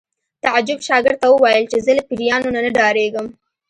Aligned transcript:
تعجب 0.43 0.77
شاګرد 0.87 1.17
ته 1.21 1.27
وویل 1.29 1.65
چې 1.71 1.77
زه 1.85 1.91
له 1.97 2.03
پیریانو 2.09 2.49
نه 2.55 2.61
ډارېږم 2.77 3.27